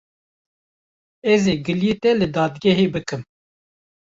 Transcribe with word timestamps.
Ez 1.33 1.41
ê 1.53 1.55
giliyê 1.65 1.93
te 2.01 2.11
li 2.19 2.27
dadgehê 2.35 2.87
bikim. 2.93 3.21